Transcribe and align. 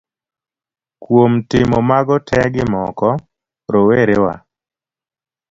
Kuom 1.03 1.33
timo 1.49 1.77
mago 1.89 2.15
tee 2.27 2.47
gi 2.53 2.63
moko, 2.73 3.09
rowere 3.71 4.17
wa 4.23 4.35